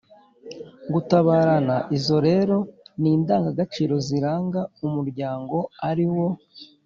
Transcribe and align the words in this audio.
gutabarana. 0.93 1.75
izo 1.97 2.17
rero 2.27 2.57
ni 3.01 3.09
indangagaciro 3.15 3.95
ziranga 4.07 4.61
umuryango 4.85 5.57
ari 5.89 6.05
wo 6.15 6.27